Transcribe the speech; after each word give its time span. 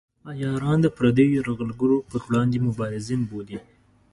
عیاران 0.31 0.77
د 0.83 0.87
پردیو 0.97 1.33
یرغلګرو 1.37 1.97
پر 2.09 2.21
وړاندې 2.27 2.63
مبارزین 2.67 3.21
بولي. 3.29 3.57